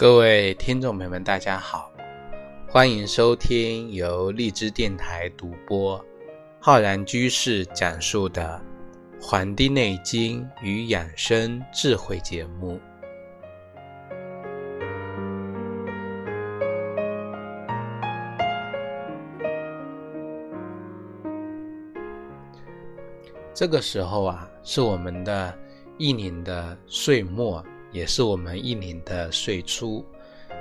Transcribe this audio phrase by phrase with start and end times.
[0.00, 1.92] 各位听众朋友们，大家好，
[2.66, 6.02] 欢迎收听由荔枝电台独播、
[6.58, 8.58] 浩然居士讲述的
[9.22, 12.80] 《黄帝内经与养生智慧》节目。
[23.52, 25.54] 这个时候啊，是我们的
[25.98, 27.62] 一年的岁末。
[27.92, 30.04] 也是我们一年的岁初，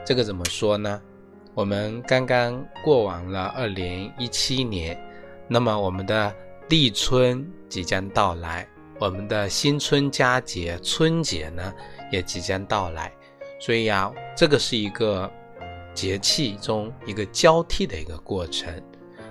[0.05, 1.01] 这个怎么说呢？
[1.55, 4.97] 我们刚刚过完了二零一七年，
[5.47, 6.33] 那么我们的
[6.69, 11.73] 立春即将到来，我们的新春佳节春节呢
[12.11, 13.11] 也即将到来，
[13.59, 15.29] 所以啊，这个是一个
[15.93, 18.71] 节气中一个交替的一个过程。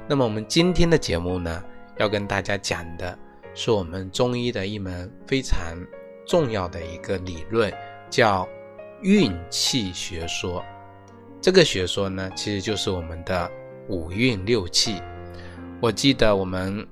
[0.07, 1.65] 那么我们今天的节目呢，
[1.99, 3.19] 要跟大家讲的
[3.55, 5.77] 是我们中医的一门非常
[6.27, 7.73] 重要的一个理论。
[8.11, 8.49] 叫
[9.03, 10.65] 运气学说，
[11.41, 13.51] 这个学说呢，其实就是我们的
[13.89, 15.01] 五运六气。
[15.81, 16.87] 我记得我们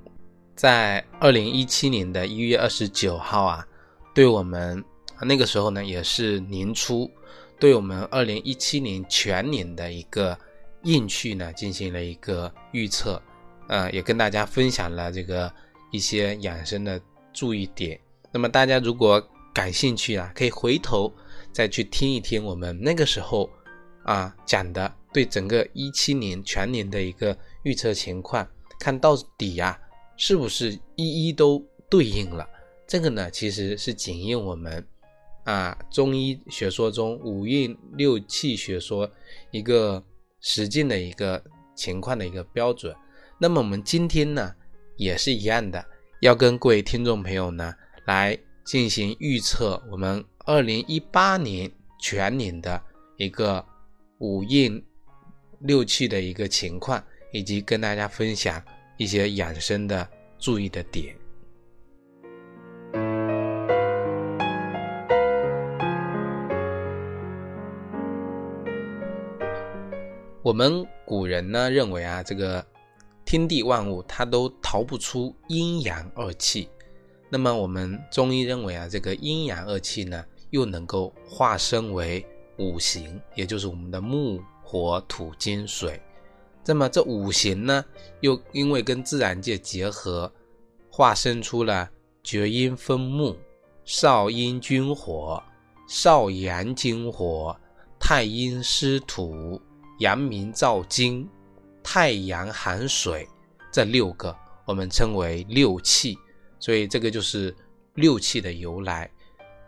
[0.54, 3.66] 在二零一七年的一月二十九号啊，
[4.14, 4.82] 对我们
[5.22, 7.10] 那个时候呢，也是年初，
[7.58, 10.38] 对我们二零一七年全年的一个
[10.84, 13.20] 运气呢，进行了一个预测，
[13.68, 15.52] 呃，也跟大家分享了这个
[15.90, 17.00] 一些养生的
[17.32, 17.98] 注意点。
[18.30, 19.20] 那么大家如果
[19.56, 21.10] 感兴趣啊，可以回头
[21.50, 23.48] 再去听一听我们那个时候
[24.04, 28.46] 啊讲的对整个一七年全年的一个预测情况，
[28.78, 29.80] 看到底呀
[30.18, 32.46] 是不是一一都对应了？
[32.86, 34.86] 这个呢其实是检验我们
[35.44, 39.10] 啊中医学说中五运六气学说
[39.52, 40.04] 一个
[40.42, 41.42] 实践的一个
[41.74, 42.94] 情况的一个标准。
[43.38, 44.54] 那么我们今天呢
[44.98, 45.82] 也是一样的，
[46.20, 47.72] 要跟各位听众朋友呢
[48.04, 48.38] 来。
[48.66, 52.82] 进行预测，我们二零一八年全年的
[53.16, 53.64] 一个
[54.18, 54.84] 五运
[55.60, 57.00] 六气的一个情况，
[57.32, 58.60] 以及跟大家分享
[58.96, 60.06] 一些养生的
[60.36, 61.16] 注意的点。
[70.42, 72.66] 我们古人呢认为啊，这个
[73.24, 76.68] 天地万物它都逃不出阴阳二气。
[77.28, 82.24] 那么我们中医认为啊，这个阴阳二气呢，又能够化身为
[82.58, 86.00] 五行，也就是我们的木、火、土、金、水。
[86.64, 87.84] 那么这五行呢，
[88.20, 90.32] 又因为跟自然界结合，
[90.90, 91.90] 化身出了
[92.22, 93.36] 厥阴分木、
[93.84, 95.42] 少阴君火、
[95.88, 97.56] 少阳金火、
[97.98, 99.60] 太阴湿土、
[99.98, 101.28] 阳明燥金、
[101.82, 103.28] 太阳寒水
[103.72, 104.34] 这六个，
[104.64, 106.16] 我们称为六气。
[106.58, 107.54] 所以这个就是
[107.94, 109.10] 六气的由来。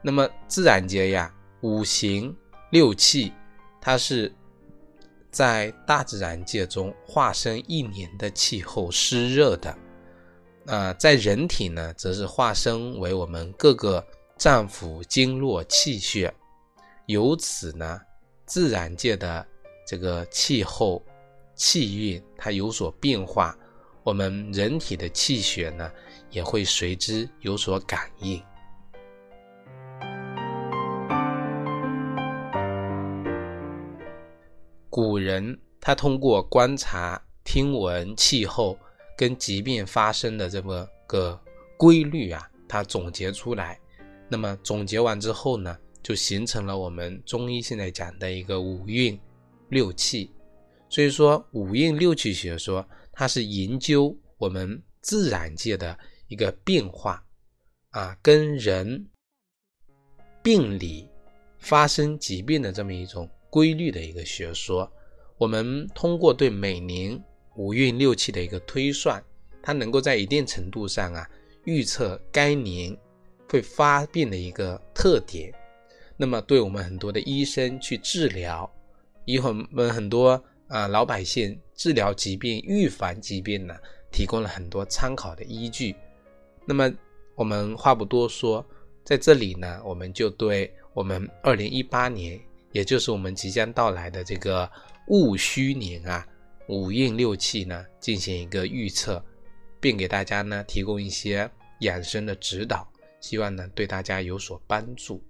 [0.03, 2.35] 那么自然界呀，五行
[2.71, 3.33] 六气，
[3.81, 4.33] 它是
[5.31, 9.77] 在大自然界中化身一年的气候湿热的。
[10.67, 14.07] 啊，在人体呢，则是化身为我们各个
[14.37, 16.33] 脏腑经络气血。
[17.07, 17.99] 由此呢，
[18.45, 19.47] 自然界的
[19.87, 21.03] 这个气候
[21.55, 23.57] 气运它有所变化，
[24.09, 25.91] 我们人体的气血呢。
[26.31, 28.39] 也会随之有所感应。
[34.91, 38.79] 古人他通过观察、听闻气候
[39.17, 41.41] 跟疾病发生的这么个
[41.79, 43.81] 规律啊，他总结出来。
[44.29, 49.19] 那么总结完之后呢，就形成了我们中医现在讲的一个五运
[49.71, 50.31] 六气。
[50.91, 52.87] 所以说，五运六气学说，
[53.19, 55.99] 它是研究我们自然界的。
[56.31, 57.25] 一个变化
[57.89, 59.09] 啊，跟人
[60.43, 61.09] 病理
[61.59, 64.93] 发生疾病的这么一种规律的一个学说，
[65.39, 67.19] 我们通过对每年
[67.57, 69.25] 五运六气的一个推算，
[69.63, 71.27] 它能够在一定程度上啊
[71.65, 72.95] 预测该年
[73.49, 75.51] 会发病的一个特点。
[76.15, 78.71] 那么，对我们很多的医生去治疗，
[79.25, 83.75] 以我们很多啊老百姓治疗疾病、预防疾病呢，
[84.13, 85.95] 提供了很多参考的依据。
[86.65, 86.93] 那么
[87.35, 88.65] 我们话不多说，
[89.05, 92.39] 在这里呢，我们就对我们二零一八年，
[92.73, 94.71] 也就是我们即将到来的这个
[95.07, 96.27] 戊戌年啊，
[96.69, 99.25] 五运六气呢，进行一个预测，
[99.81, 101.51] 并给大家呢提供一些
[101.81, 102.87] 养生的指导，
[103.21, 105.23] 希望呢对大家有所帮助。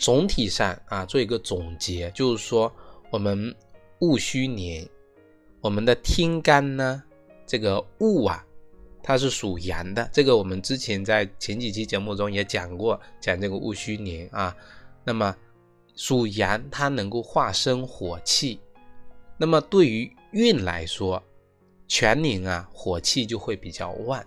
[0.00, 2.72] 总体上啊，做一个总结，就是说，
[3.10, 3.54] 我们
[3.98, 4.88] 戊戌年，
[5.60, 7.02] 我们的天干呢
[7.46, 8.42] 这个戊啊，
[9.02, 10.08] 它是属阳的。
[10.10, 14.56] 这个我们之前在前几期节目中也讲过，讲这个戊戌年啊。
[15.04, 15.36] 那么
[15.96, 18.58] 属阳，它能够化生火气。
[19.36, 21.22] 那么对于运来说，
[21.86, 24.24] 全年啊火气就会比较旺。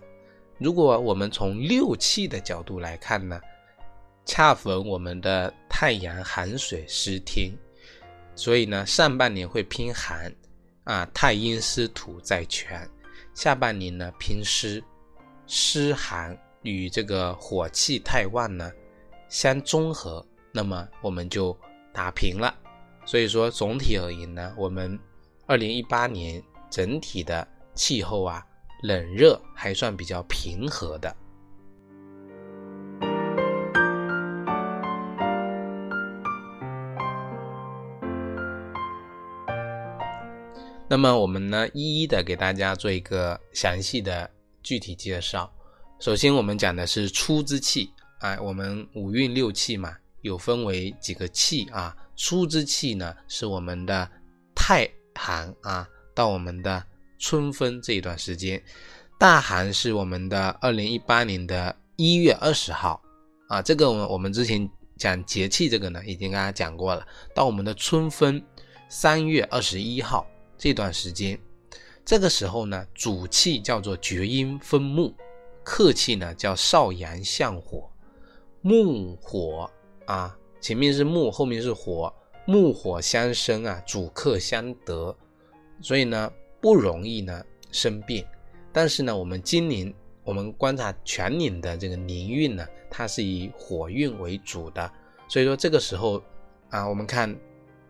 [0.58, 3.40] 如果我们从六气的角度来看呢，
[4.24, 7.52] 恰逢我们的太阳寒水湿天，
[8.34, 10.34] 所以呢上半年会偏寒
[10.84, 12.88] 啊，太阴湿土在全。
[13.34, 14.82] 下半年呢偏湿，
[15.46, 18.70] 湿寒与这个火气太旺呢
[19.28, 21.56] 相综合，那么我们就
[21.92, 22.54] 打平了。
[23.04, 24.98] 所以说，总体而言呢，我们
[25.46, 28.42] 二零一八年整体的气候啊，
[28.82, 31.14] 冷热还算比较平和的。
[40.94, 44.30] 那么我们呢，一一的给大家做一个详细的
[44.62, 45.52] 具体介绍。
[45.98, 51.96] 首先，我们讲的是初之气啊，我们五运六气嘛，有分为几个气啊。
[52.14, 54.08] 初之气呢，是我们的
[54.54, 56.80] 太寒啊，到我们的
[57.18, 58.62] 春分这一段时间，
[59.18, 63.02] 大寒是我们的二零一八年的一月二十号
[63.48, 67.04] 啊，这个我们我们之前讲节气这个呢，已经跟大家讲过了。
[67.34, 68.40] 到我们的春分
[68.88, 70.24] 三月二十一号
[70.56, 71.38] 这段时间，
[72.04, 75.14] 这个时候呢，主气叫做厥阴分木，
[75.62, 77.90] 客气呢叫少阳相火，
[78.60, 79.70] 木火
[80.06, 80.36] 啊。
[80.60, 82.10] 前面是木，后面是火，
[82.46, 85.14] 木火相生啊，主克相得，
[85.82, 88.24] 所以呢不容易呢生病。
[88.72, 89.92] 但是呢，我们今年
[90.22, 94.90] 我们观察全年的这个年运呢，它是以火运为主的，
[95.28, 96.22] 所以说这个时候
[96.70, 97.38] 啊，我们看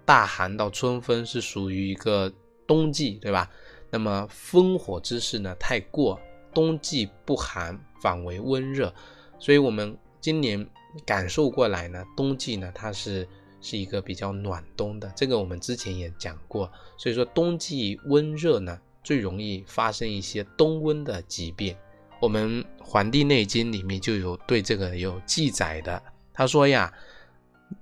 [0.05, 2.33] 大寒到春分是属于一个
[2.67, 3.51] 冬季，对吧？
[3.91, 6.21] 那么风火之势呢太过，
[6.53, 8.93] 冬季不寒反为温热，
[9.39, 10.67] 所以我们今年。
[11.05, 13.27] 感受过来呢，冬季呢，它是
[13.61, 21.77] 是一个比较暖冬的，这个我们之前也讲过，所以说冬季温热呢，最容易发生一些冬温的疾病。
[22.21, 26.01] 我们《黄帝内经》里面就有对这个有记载的，
[26.33, 26.95] 他说呀，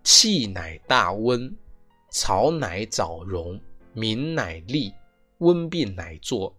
[0.03, 1.55] 气乃大温，
[2.11, 3.61] 潮乃早融，
[3.93, 4.93] 民乃利，
[5.39, 6.55] 温病乃作，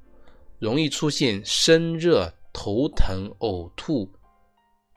[0.59, 4.12] 容易出现身热、头疼、呕吐、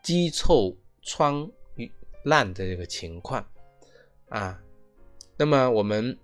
[0.02, 0.76] 肌臭。
[1.08, 1.48] 疮
[2.24, 3.46] 烂的这个情况
[4.28, 4.60] 啊，
[5.36, 6.18] 那么我们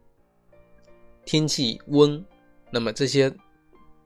[1.24, 2.26] 天气温，
[2.72, 3.32] 那么这些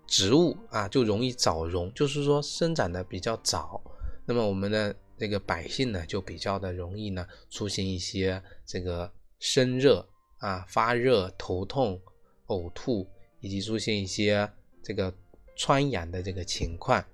[0.07, 3.83] 植物啊就容易早荣，就是说生长的比较早，
[4.27, 10.07] 那么我们的这个百姓呢就比较的容易呢出现一些这个生热
[10.39, 12.01] 啊、发热、头痛、
[12.47, 13.07] 呕吐，
[13.41, 14.49] 以及出现一些
[14.83, 15.13] 这个
[15.57, 17.05] 疮疡的这个情况。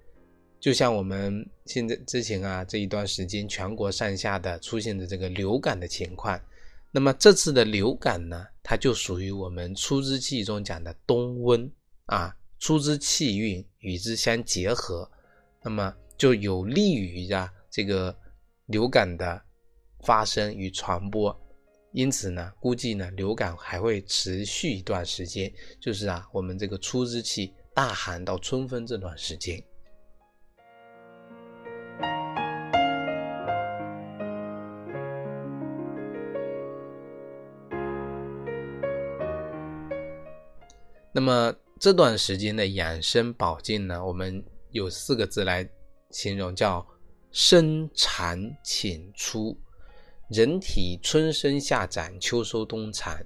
[0.61, 6.41] 就像我们现在之前啊这一段时间全国上下的出现的这个流感的情况，
[6.93, 11.69] 那么这次的流感呢，它就属于我们初之气中讲的冬温
[12.07, 15.11] 啊，初之气运与之相结合，
[15.65, 18.17] 那么就有利于啊这个
[18.67, 19.43] 流感的
[20.05, 21.37] 发生与传播，
[21.93, 29.63] 因此呢，估计呢流感还会持续一段时间，就是啊我们这个初之期大寒到春分这段时间。
[41.15, 45.69] 那么这段时间的养生保健呢，我们有四个字来
[46.11, 46.87] 形容，叫
[47.31, 49.55] 生长浅出。
[50.33, 53.23] 人体春生夏长，秋收冬藏。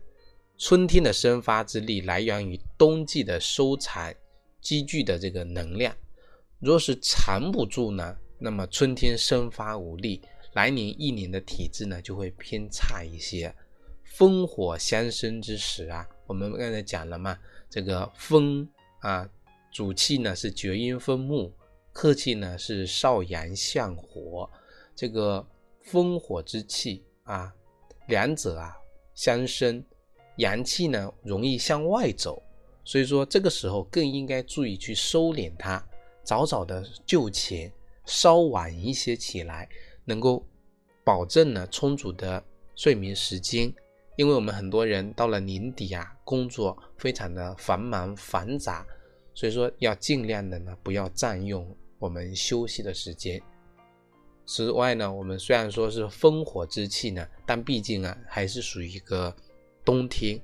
[0.59, 4.13] 春天的生发之力来源于冬季的收藏
[4.61, 5.97] 积聚的这个能量。
[6.59, 10.21] 若是藏不住呢，那么春天生发无力，
[10.55, 13.55] 来年一年的体质呢就会偏差一些。
[14.03, 17.39] 风火相生之时啊，我们刚才讲了嘛。
[17.71, 19.31] 这个风啊，
[19.71, 21.53] 主气呢是厥阴分木，
[21.93, 24.51] 客气呢是少阳相火。
[24.97, 25.47] 这个
[25.87, 27.55] 风火之气啊，
[28.09, 28.77] 两者啊
[29.15, 29.83] 相生，
[30.39, 32.43] 阳气呢容易向外走，
[32.85, 35.83] 所以说这个时候更应该注意去收敛它，
[36.25, 37.71] 早早的就寝，
[38.05, 39.69] 稍晚一些起来，
[40.05, 40.45] 能够
[41.05, 42.43] 保证呢充足的
[42.75, 43.73] 睡眠时间。
[44.17, 48.85] 因为我们很多人到了年底啊，工作非常的繁忙繁杂，
[49.35, 53.41] 所以说要尽量的呢，不要占用我们休息的时间。
[54.47, 59.35] 此外呢，我们虽然说是烽火之气呢，但毕竟啊，还是属于一个
[59.85, 60.41] 冬天，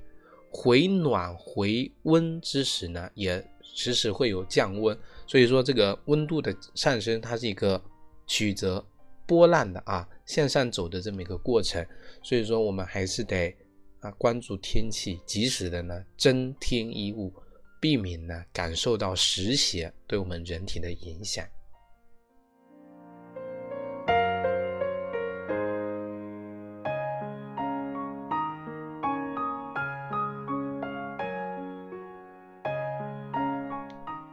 [0.50, 4.98] 回暖回温之时呢，也时时会有降温。
[5.26, 7.80] 所以说，这个温度的上升，它是一个
[8.26, 8.84] 曲折
[9.24, 11.86] 波浪的啊，向上走的这么一个过程。
[12.24, 13.56] 所以说，我们还是得
[14.00, 17.32] 啊关注天气，及时的呢增添衣物，
[17.80, 21.46] 避免呢感受到湿邪对我们人体的影响。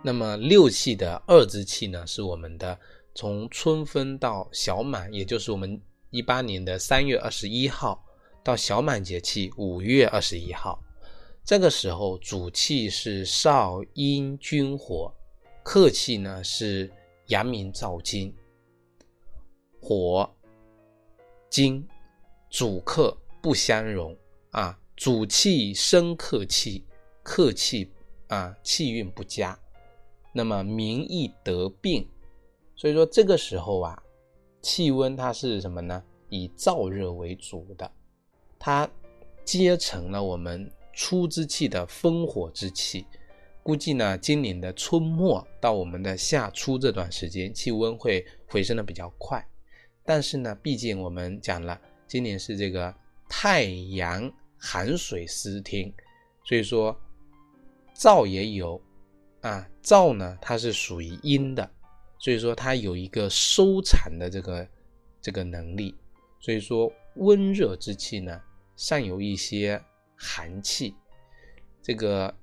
[0.10, 2.76] 那么六气的二之气呢，是我们的
[3.14, 8.04] 从春分到小满，也就是我们一八年的三月二十一号
[8.44, 10.84] 到小满节气五月二十一号，
[11.46, 15.14] 这个时候主气是少阴君火，
[15.62, 16.92] 客气呢是
[17.28, 18.34] 阳明燥金，
[19.80, 20.28] 火
[21.52, 21.88] 金
[22.50, 24.18] 主客不相容
[24.50, 26.84] 啊，主气生客气，
[27.22, 27.94] 客气
[28.28, 29.56] 啊气运不佳。
[30.32, 32.08] 那么民易得病，
[32.76, 34.04] 所以说这个时候啊，
[34.62, 36.04] 气温它是什么呢？
[36.30, 37.92] 以燥热为主的，
[38.60, 38.88] 它
[39.44, 43.06] 接成了我们初之气的烽火之气。
[43.64, 49.44] 估计呢，今年的春末到我们的夏初这段时间，气温会回升的比较快。
[50.06, 52.94] 但是呢，毕竟我们讲了，今年是这个
[53.28, 55.92] 太阳寒水司天，
[56.44, 56.96] 所以说
[57.96, 58.80] 燥也有。
[59.42, 61.70] 啊，燥呢，它是属于阴的，
[62.18, 64.68] 所以说它有一个收藏的这个
[65.22, 65.96] 这个能力，
[66.40, 68.42] 所以说温热之气呢，
[68.76, 69.82] 尚有一些
[70.18, 70.94] 寒气，
[71.82, 72.34] 这个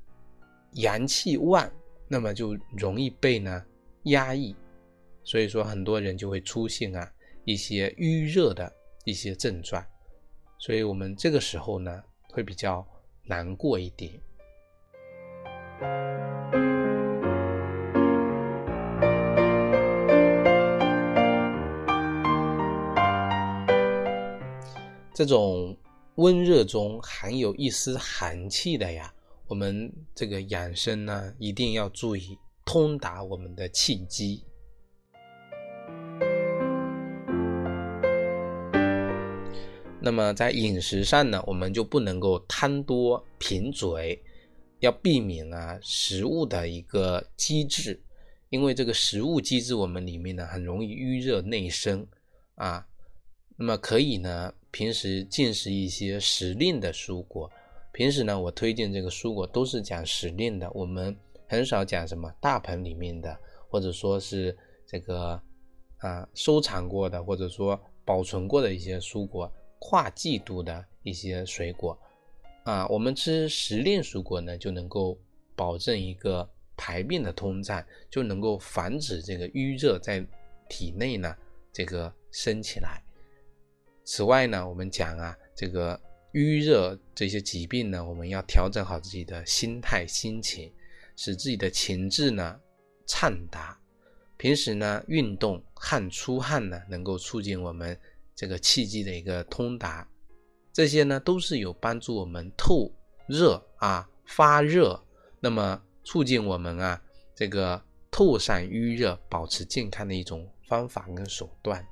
[0.73, 1.71] 阳气旺，
[2.09, 3.65] 那么就容易被呢
[4.05, 4.57] 压抑，
[5.23, 7.13] 所以说很多人就会出现啊
[7.45, 8.73] 一些淤热的
[9.05, 9.85] 一些症状，
[10.59, 12.87] 所以我们这个时候呢会比较
[13.25, 14.19] 难过一点。
[25.17, 25.75] 这种
[26.17, 29.11] 温热中含有一丝寒气的呀，
[29.47, 34.45] 我们这个养生呢，一定要注意通达我们的气机。
[40.03, 44.23] 那么在饮食上呢，我们就不能够贪多贫嘴，
[44.81, 47.99] 要避免啊食物的一个机制，
[48.51, 52.07] 因为这个食物机制我们里面呢很容易淤热内生
[52.57, 52.87] 啊。
[53.57, 54.53] 那么可以呢。
[54.77, 57.51] 平时进食一些时令的蔬果，
[57.93, 61.17] 平时呢，我推荐这个蔬果都是讲时令的，我们
[61.49, 63.35] 很少讲什么大棚里面的，
[63.71, 64.55] 或者说是
[64.87, 65.41] 这个
[65.97, 71.99] 啊收藏过的，或者说保存过的一些蔬果，跨季度的一些水果
[72.65, 75.19] 啊，我们吃时令蔬果呢，就能够
[75.55, 80.23] 保证一个排便的通畅，就能够防止这个淤热在
[80.69, 81.35] 体内呢
[81.73, 83.03] 这个升起来。
[84.07, 86.01] 此外呢，我们讲啊，这个
[86.33, 90.73] 淤热这些疾病呢，我们要调整好自己的心态、心情，
[91.17, 92.59] 使自己的情志呢
[93.05, 93.77] 畅达。
[94.37, 97.99] 平时呢，运动汗出汗呢，能够促进我们
[98.35, 100.09] 这个气机的一个通达，
[100.73, 102.89] 这些呢都是有帮助我们透
[103.27, 105.03] 热啊、发热，
[105.41, 107.03] 那么促进我们啊
[107.35, 111.85] 这个透散淤热、保持健康的一种方法跟手段。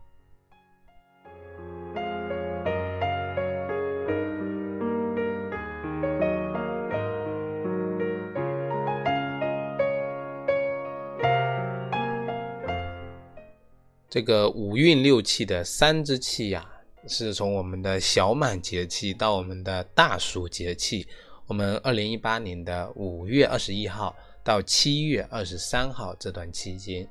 [14.14, 16.64] 这个五运六气的三之气呀，
[17.08, 21.04] 是从我们的小满节气到我们的大暑节气，
[21.48, 27.08] 我们二零一八年的五月二十一号到七月二十三号这段期间，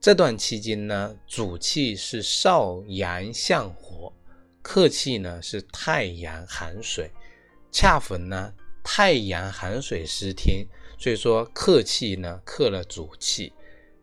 [0.00, 4.12] 这段期间呢，主气是少阳相火，
[4.62, 7.10] 客气呢是太阳寒水，
[7.72, 10.64] 恰逢呢太阳寒水失天，
[10.96, 13.52] 所以说客气呢克了主气。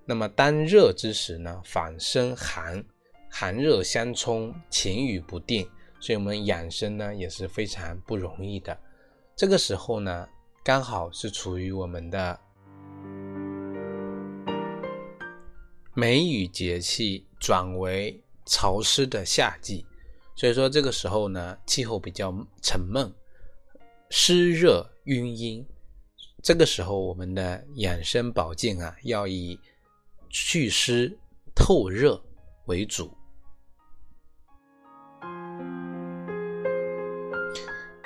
[0.06, 2.84] 那么当热之时呢，反生寒，
[3.30, 5.68] 寒热相冲，晴雨不定，
[6.00, 8.78] 所以我们养生呢也是非常不容易的。
[9.36, 10.28] 这个时候呢，
[10.64, 12.40] 刚好是处于我们的
[15.94, 19.86] 梅雨节气转为潮湿的夏季，
[20.36, 23.10] 所以说这个时候呢，气候比较沉闷，
[24.10, 25.66] 湿热晕阴。
[26.42, 29.58] 这个时候我们的养生保健啊，要以
[30.34, 31.16] 祛湿
[31.54, 32.20] 透热
[32.66, 33.16] 为主，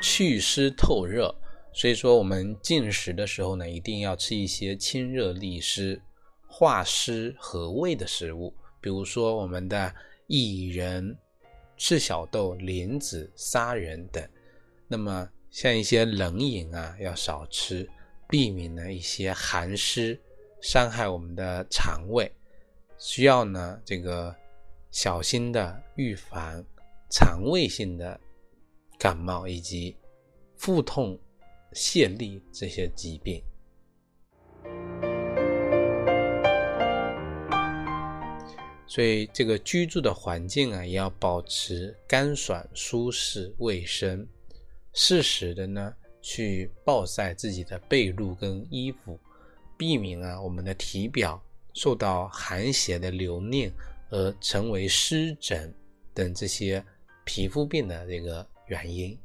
[0.02, 1.34] 祛湿透热，
[1.72, 6.02] 所以说我们进食的时候呢，一定要吃一些清热利湿、
[6.46, 9.96] 化湿和胃的食物，比如说我们的
[10.28, 11.18] 薏仁、
[11.78, 14.22] 赤小豆、莲子、砂仁等。
[14.90, 17.90] 那么像一些冷饮啊，要少吃，
[18.28, 20.20] 避免呢一些寒湿
[20.62, 22.32] 伤害我们的肠胃，
[22.98, 24.36] 需要呢这个
[24.92, 26.64] 小心的预防
[27.10, 28.20] 肠胃性的
[28.98, 29.96] 感冒以及
[30.56, 31.20] 腹痛。
[31.74, 33.44] 泄痢这些疾病，
[38.88, 44.26] 所以这个居住的环境啊，也要保持干爽、舒适、卫生。
[44.94, 49.20] 适时的呢，去暴晒自己的被褥跟衣服，
[49.78, 51.42] 避免啊我们的体表
[51.74, 53.72] 受到寒邪的留念
[54.10, 55.74] 而成为湿疹
[56.14, 56.84] 等这些
[57.24, 59.18] 皮肤病的这个原因。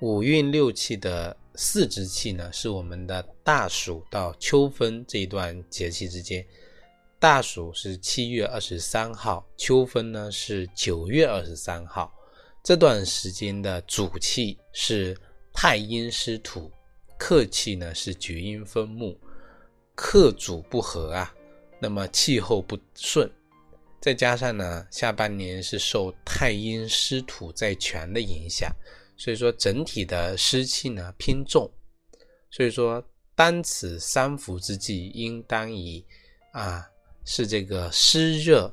[0.00, 6.44] 五运六气的四支气呢，是我们的大暑到秋分这一段节气之间。
[7.18, 12.12] 大暑是七月二十三号，秋分呢是九月二十三号。
[12.62, 15.18] 这段时间的主气是
[15.52, 16.70] 太阴湿土，
[17.18, 19.18] 客气呢是厥阴风木，
[19.96, 21.34] 客主不和啊，
[21.80, 23.28] 那么气候不顺。
[24.00, 28.70] 再加上呢，下半年是受太阴湿土在权的影响。
[29.16, 31.70] 所以说，整体的湿气呢偏重，
[32.50, 33.04] 所以说
[33.34, 36.04] 当此三伏之际，应当以
[36.52, 36.88] 啊
[37.24, 38.72] 是这个湿热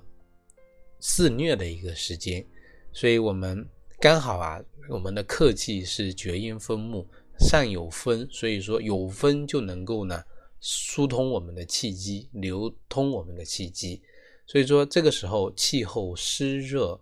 [1.00, 2.44] 肆虐的一个时间，
[2.92, 3.68] 所以我们
[4.02, 7.06] 刚好啊，我们的客气是厥阴风木，
[7.38, 10.24] 上有风，所以说有风就能够呢
[10.62, 14.02] 疏通我们的气机，流通我们的气机，
[14.48, 16.98] 所以说这个时候气候湿热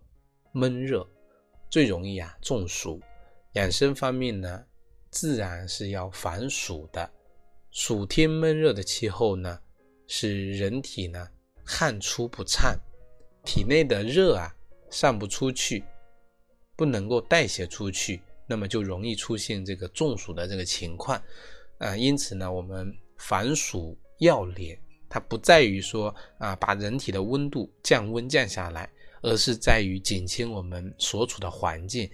[0.54, 1.08] 闷热，
[1.70, 3.00] 最容易啊中暑。
[3.54, 4.66] 养生方面呢，
[5.12, 7.08] 自然是要防暑的。
[7.70, 9.60] 暑天闷热的气候呢，
[10.08, 11.28] 使人体呢
[11.64, 12.76] 汗出不畅，
[13.46, 14.52] 体内的热啊
[14.90, 15.84] 散不出去，
[16.78, 21.22] 不能够代谢出去，那么就容易出现这个中暑的这个情况。
[21.80, 28.90] 啊，因此呢，我们防暑要点，它不在于说啊把人体的温度降温降下来，
[29.22, 32.10] 而是在于减轻我们所处的环境。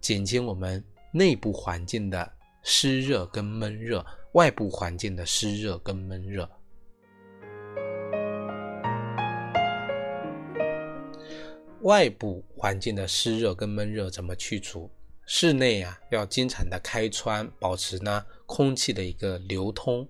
[0.00, 6.48] 减轻我们内部环境的湿热跟闷热，外部环境的湿热跟闷热。
[11.82, 14.90] 外部环境的湿热跟闷热怎么去除？
[15.26, 20.08] 室内啊，要经常的开窗，保持呢空气的一个流通。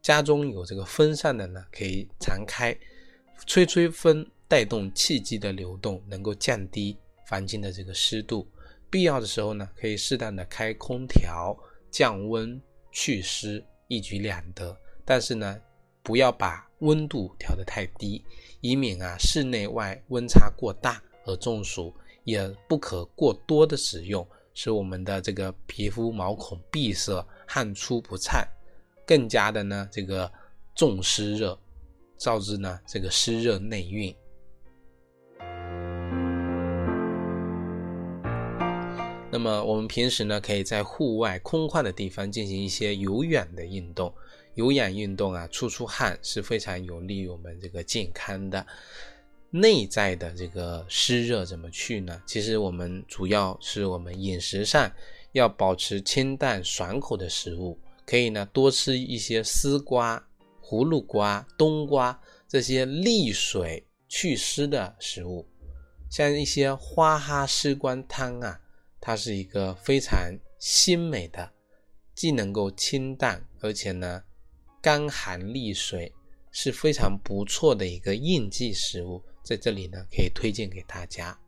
[0.00, 2.74] 家中有这个风扇的呢，可以常开，
[3.46, 8.48] 吹吹风，带动气机的流动，能够降低房间的这个湿度。
[8.88, 11.56] 必要的时候呢，可以适当的开空调
[11.90, 14.74] 降温祛湿，一举两得。
[15.04, 15.60] 但是呢，
[16.02, 18.24] 不要把温度调得太低，
[18.60, 21.94] 以免啊室内外温差过大和中暑。
[22.24, 28.46] 也不可过多的使用，使我们的这个皮肤毛孔闭塞，汗出不畅，
[29.06, 30.30] 更加的呢这个
[30.74, 31.58] 重湿热，
[32.22, 34.14] 导致呢这个湿热内蕴。
[39.32, 44.12] 那么我们平时呢，可以在户外空旷的地方进行一些有氧的运动。
[44.56, 48.64] 有氧运动啊，出出汗是非常有利于我们这个健康的。
[49.50, 52.22] 内在的这个湿热怎么去呢？
[52.24, 54.90] 其实我们主要是我们饮食上
[55.32, 60.24] 要保持清淡爽口的食物，可以呢多吃一些丝瓜、
[60.62, 65.44] 葫芦瓜、冬瓜这些利水祛湿的食物，
[66.08, 68.60] 像一些花哈丝瓜汤啊。
[69.00, 71.50] 它是一个非常鲜美的，
[72.14, 74.22] 既能够清淡，而且呢
[74.82, 76.12] 甘寒利水，
[76.52, 79.24] 是非常不错的一个应季食物。
[79.42, 81.38] 在这里呢，可以推荐给大家。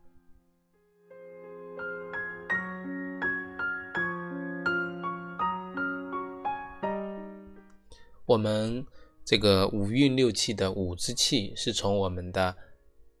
[8.25, 8.85] 我们
[9.25, 12.55] 这个五运六气的五之气，是从我们的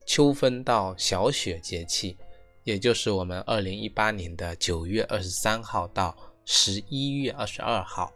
[0.05, 2.17] 秋分到小雪节气。
[2.63, 8.13] 也就是我们二零一八年的九月二十三号到十一月二十二号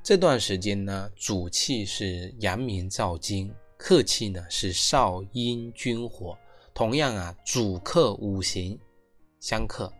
[0.00, 6.36] 这段时间呢，主气是阳明燥金，客气呢是少阴君火，
[6.74, 8.78] 同样啊，主客五行
[9.40, 9.90] 相克，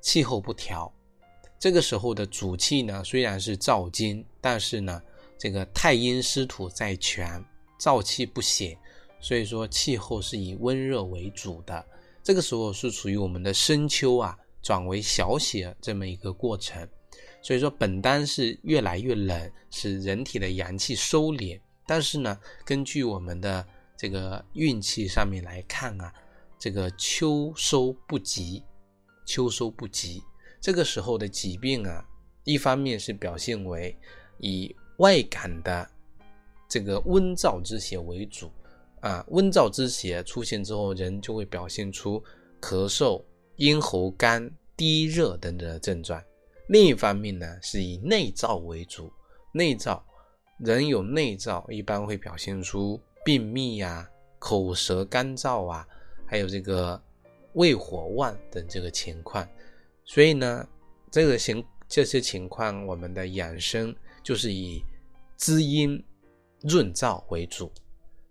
[0.00, 0.90] 气候不调。
[1.58, 5.02] 这个时候的主气呢，虽然是燥金，但是呢，
[5.36, 7.44] 这个太阴湿土在权，
[7.76, 8.78] 燥气不显，
[9.20, 11.84] 所以说气候是以温热为主的。
[12.22, 16.88] 这个时候是处于我们的深秋啊，转为小雪这么一个过程。
[17.42, 21.60] 所以说本单是越来越冷，使人体的阳气收敛。
[21.86, 23.66] 但是呢，根据我们的
[23.96, 26.12] 这个运气上面来看啊，
[26.58, 28.62] 这个秋收不及，
[29.26, 30.22] 秋收不及，
[30.60, 32.04] 这个时候的疾病啊，
[32.44, 33.96] 一方面是表现为
[34.38, 35.88] 以外感的
[36.68, 38.50] 这个温燥之邪为主
[39.00, 42.22] 啊，温燥之邪出现之后，人就会表现出
[42.60, 43.22] 咳嗽、
[43.56, 46.22] 咽喉干、低热等等的症状。
[46.68, 49.12] 另一方面呢，是以内燥为主。
[49.54, 50.00] 内燥，
[50.64, 55.86] 人有内燥，一般会表现出便秘呀、口舌干燥啊，
[56.24, 57.00] 还有这个
[57.54, 59.46] 胃火旺等这个情况。
[60.04, 60.66] 所以呢，
[61.10, 64.80] 这个情这些情况，我们的养生就是以
[65.36, 66.00] 滋阴
[66.60, 67.70] 润燥为主。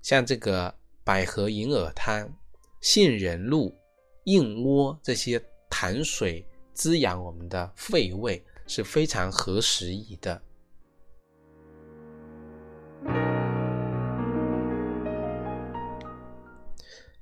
[0.01, 2.33] 像这个百合银耳汤、
[2.79, 3.75] 杏仁露、
[4.23, 5.37] 燕窝这些
[5.69, 6.45] 痰水。
[6.73, 10.41] 滋养我们的肺胃是非常合时宜的。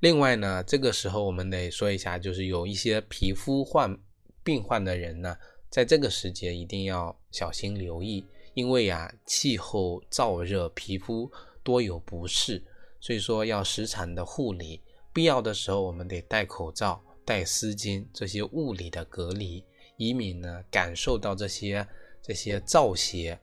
[0.00, 3.98] 另外呢，这个时候我们得说一下，就是有一些皮肤患
[4.42, 5.36] 病患的人呢，
[5.68, 11.30] 在这个时节一定要小心留意，因为啊，气候燥热，皮肤
[11.62, 12.62] 多有不适，
[12.98, 14.80] 所以说要时常的护理，
[15.12, 17.02] 必要的时候我们得戴口罩。
[17.22, 19.62] 戴丝巾这些物理的隔离，
[19.96, 21.86] 以免呢感受到这些
[22.20, 23.38] 这些燥邪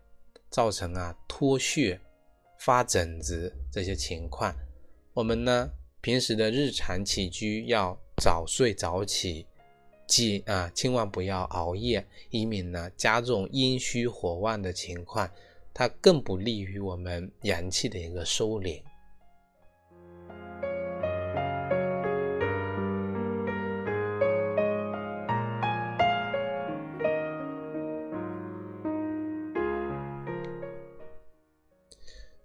[0.50, 2.02] 造成啊脱屑、
[2.60, 4.56] 发疹子这些情况。
[5.13, 5.70] 我们呢
[6.02, 9.46] 平时的日常起居要早睡早起，
[10.08, 15.30] 记啊千万不要熬夜，以免呢加重阴虚火旺的情况，
[15.74, 18.82] 它更不利于我们阳气的一个收敛。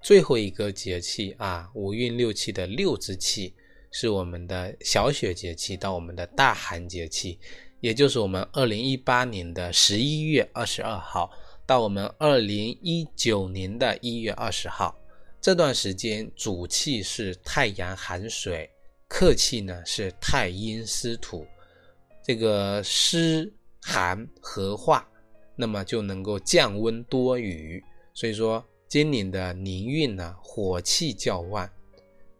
[0.02, 3.54] 最后一个节气啊，五运六气的六之气，
[3.92, 7.38] 是我们的小雪节气到我们的大寒节气，
[7.80, 11.30] 也就是我们二零一八年的十一月二十二号
[11.64, 14.92] 到我们二零一九年的一月二十号
[15.40, 18.68] 这段时间，主气是太阳寒水，
[19.06, 21.46] 客气呢是太阴湿土，
[22.24, 25.08] 这个湿寒合化，
[25.54, 27.80] 那么就能够降温多雨，
[28.14, 28.64] 所以说。
[28.92, 31.66] 今年的年运呢，火气较旺，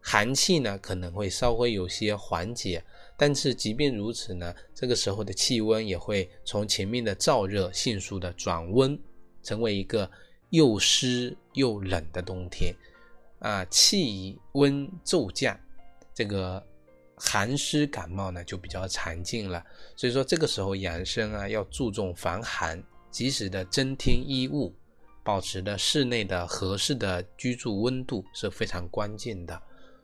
[0.03, 2.85] 寒气呢可能会稍微有些缓解，
[3.17, 9.01] 但是即便如此呢，这个时候的气温也会从前面的燥热迅速的转温，
[9.43, 10.11] 成为一个
[10.51, 12.75] 又湿又冷的冬天，
[13.38, 15.59] 啊，气温骤降，
[16.12, 16.62] 这个
[17.17, 19.65] 寒湿感冒呢就比较常见了，
[19.97, 24.71] 所以说这个时候养生啊要注重防寒，及时的增添衣物。
[25.25, 29.61] 保持的室内的合适的居住温度是非常关键的。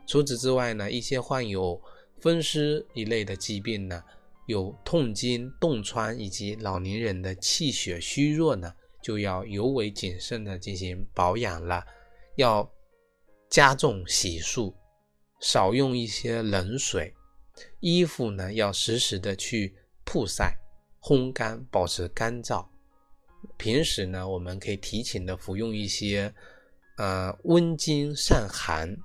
[0.07, 1.81] 除此之外呢，一些患有
[2.21, 4.03] 风湿一类的疾病呢，
[4.47, 11.85] 有痛经、冻疮以及老年人的气血虚弱呢，就要尤为谨慎的进行保养了。
[12.37, 12.71] 要
[13.51, 14.73] 加重洗漱，
[15.41, 17.13] 少用一些冷水，
[17.81, 20.57] 衣服呢要时时的去曝晒、
[21.03, 22.65] 烘干，保持干燥。
[23.59, 26.33] 平时呢，我们可以提前的服用一些，
[26.97, 28.97] 呃，温经散寒、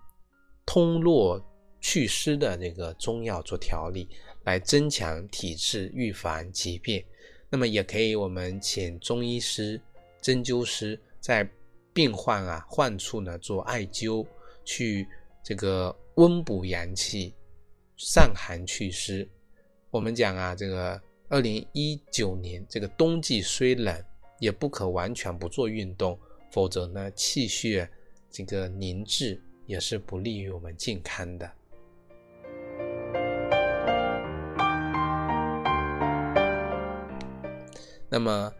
[0.63, 1.43] 通络
[1.81, 4.07] 祛湿的这个中药做调理，
[4.43, 7.03] 来增强体质，预防疾病。
[7.49, 9.81] 那么也可以，我们请中医师、
[10.21, 11.49] 针灸师在
[11.91, 14.25] 病患啊患处呢做艾灸，
[14.63, 15.07] 去
[15.43, 17.33] 这个温补阳气、
[17.97, 19.27] 散寒祛湿。
[19.89, 24.03] 我们讲啊，这个二零一九年这个冬季虽冷。
[24.43, 26.19] 也不可完全不做运动，
[26.51, 27.89] 否则呢，气血
[28.29, 31.49] 这个凝滞也是不利于我们健康的。
[38.09, 38.53] 那么，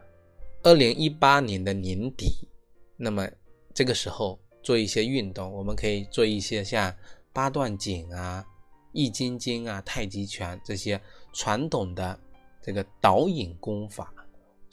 [0.63, 2.48] 二零一八年的年底，
[2.96, 3.28] 那么
[3.74, 6.96] 这个时候做一些运动，我们可以做一些像
[7.34, 8.46] 八段锦啊、
[8.93, 10.98] 易筋经啊、太极拳这些
[11.34, 12.17] 传统的
[12.62, 14.12] 这个导引功法。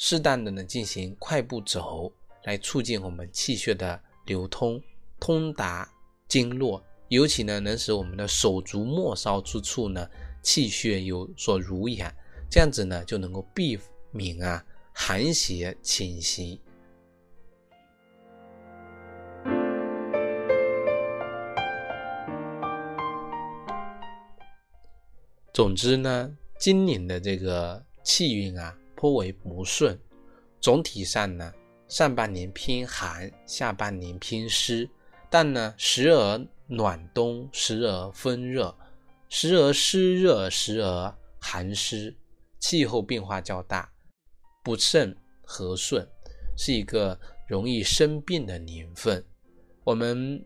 [0.02, 2.10] 适当的呢进行快步走，
[2.44, 4.82] 来促进我们气血的流通，
[5.20, 5.86] 通达
[6.26, 10.08] 经络，尤其呢能使我们的手足末梢之处呢
[10.42, 12.10] 气血有所濡养，
[12.50, 13.78] 这样子呢就能够避
[14.10, 16.58] 免啊寒邪侵袭。
[25.52, 29.98] 总之呢，今年的这个气运啊颇为不顺，
[30.60, 31.50] 总体上呢，
[31.88, 34.86] 上半年偏寒，下半年偏湿，
[35.30, 38.76] 但呢时而暖冬，时而风热，
[39.30, 42.14] 时而湿热，时而寒湿，
[42.58, 43.90] 气候变化较大，
[44.62, 46.06] 不甚和顺，
[46.54, 49.24] 是一个容易生病的年份。
[49.82, 50.44] 我们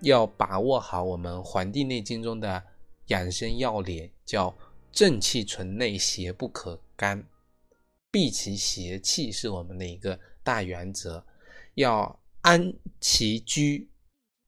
[0.00, 2.60] 要把握好我们《黄帝内经》中的
[3.06, 4.52] 养生要领，叫
[4.90, 7.24] 正气存内，邪不可干，
[8.12, 11.26] 避其邪气是我们的一个大原则。
[11.74, 13.88] 要安其居，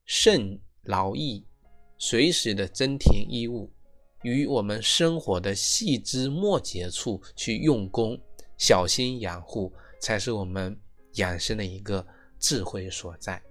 [0.05, 1.43] 慎劳逸，
[1.97, 3.73] 随时的增添衣物，
[4.21, 8.15] 于我们生活的细枝末节处去用功，
[8.59, 10.79] 小心养护，才是我们
[11.15, 12.05] 养生的一个
[12.39, 13.41] 智慧所在。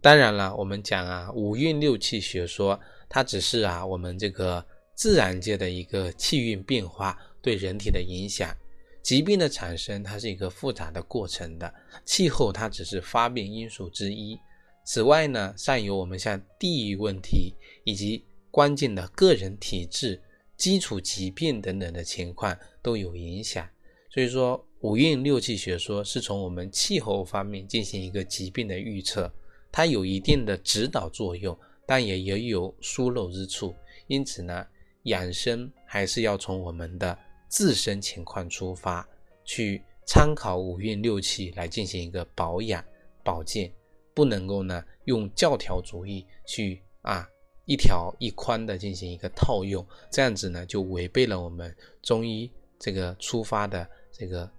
[0.00, 8.54] 当然了，我们讲啊，五运六气学说，它只是啊我们这个自然界的一个气运变化对人体的影响。
[9.02, 11.72] 疾病的产生，它是一个复杂的过程的，
[12.04, 14.38] 气候它只是发病因素之一。
[14.84, 20.20] 此外呢，尚有我们像地域问题以及关键的个人体质、
[20.56, 23.66] 基础疾病等等的情况都有影响。
[24.10, 29.32] 所以说，五运六气学说是从我们气候方面进行一个疾病的预测。
[29.70, 33.74] 它有一定的指导作用，但也也有疏漏之处。
[34.06, 34.66] 因此呢，
[35.04, 37.16] 养生还是要从我们的
[37.48, 39.06] 自身情况出发，
[39.44, 42.82] 去参考五运六气来进行一个保养
[43.22, 43.70] 保健，
[44.14, 47.28] 不能够呢用教条主义去啊
[47.66, 54.50] 一条一宽的进行一个套用，这样子呢就违背了我们中医这个出发的这个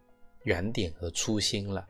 [0.44, 1.88] 原点和初心了。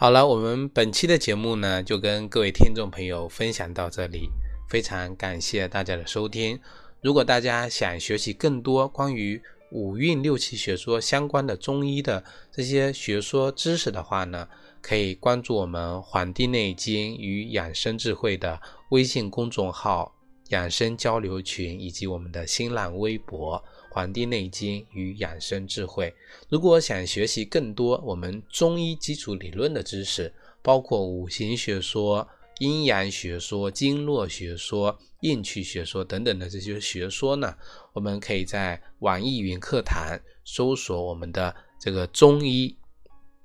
[0.00, 4.30] 好了，我们本期的节目呢，就跟各位听众朋友分享到这里，
[4.68, 6.56] 非常感谢大家的收听。
[7.00, 14.48] 如果大家想学习更多关于五运六气学说相关的中医的这些学说知识的话呢，
[14.80, 20.14] 可以关注我们《黄帝内经与养生智慧》的微信公众号、
[20.50, 23.58] 养生交流群以及我们的新浪微博。
[23.90, 26.10] 《黄帝内经与养生智慧》，
[26.48, 37.56] 如果想学习更多我们中医基础理论的知识，包括五行学说、阴阳学说、经络学说、应气学说等等的这些学说呢，
[37.92, 42.76] 我们可以在网易云课堂搜索我们的这个中医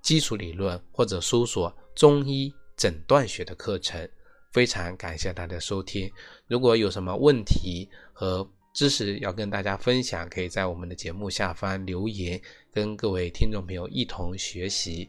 [0.01, 4.08] 基础理论，或者搜索中医诊断学的课程。
[4.51, 6.12] 非常感谢大家收听，
[6.47, 8.47] 如果有什么问题和。
[8.73, 15.07] 知识要跟大家分享，可以在我们的节目下方留言，跟各位听众朋友一同学习。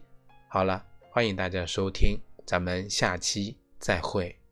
[0.49, 4.44] 好了，欢迎大家收听，咱们下期再会。